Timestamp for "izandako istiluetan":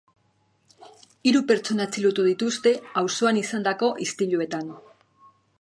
3.45-4.77